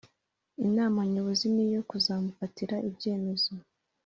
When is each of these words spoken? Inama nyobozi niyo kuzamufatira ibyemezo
Inama 0.65 0.99
nyobozi 1.11 1.45
niyo 1.55 1.81
kuzamufatira 1.89 2.75
ibyemezo 2.89 3.51